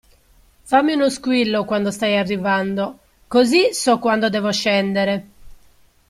Fammi 0.63 0.93
uno 0.95 1.11
squillo 1.11 1.63
quando 1.63 1.91
stai 1.91 2.17
arrivando, 2.17 2.97
così 3.27 3.71
so 3.71 3.99
quando 3.99 4.29
devo 4.31 4.51
scendere. 4.51 5.27